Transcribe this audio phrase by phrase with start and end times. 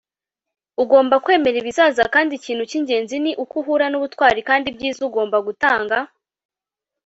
[0.83, 5.97] ugomba kwemera ibizaza kandi ikintu cy'ingenzi ni uko uhura n'ubutwari kandi ibyiza ugomba gutanga